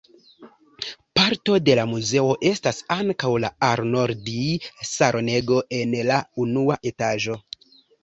Parto 1.19 1.57
de 1.65 1.75
la 1.79 1.83
muzeo 1.91 2.33
estas 2.53 2.81
ankaŭ 2.97 3.33
la 3.45 3.53
Arnoldi-salonego 3.69 5.63
en 5.83 5.99
la 6.13 6.23
unua 6.49 6.85
etaĝo. 6.95 7.43